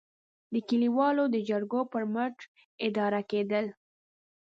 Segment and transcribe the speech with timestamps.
[0.53, 2.35] د کلیوالو د جرګو پر مټ
[2.87, 3.65] اداره کېدل.